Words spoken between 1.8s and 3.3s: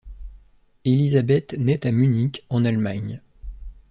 à Munich, en Allemagne.